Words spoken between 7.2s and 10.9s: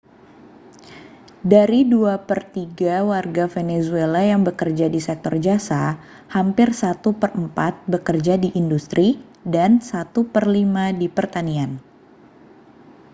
per empat bekerja di industri dan satu per lima